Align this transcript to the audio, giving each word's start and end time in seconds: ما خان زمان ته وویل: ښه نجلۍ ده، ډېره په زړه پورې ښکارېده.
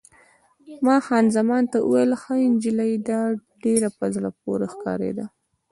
ما 0.85 0.95
خان 1.05 1.25
زمان 1.37 1.63
ته 1.71 1.77
وویل: 1.81 2.11
ښه 2.21 2.33
نجلۍ 2.53 2.93
ده، 3.07 3.19
ډېره 3.63 3.89
په 3.97 4.05
زړه 4.15 4.29
پورې 4.41 4.67
ښکارېده. 4.73 5.25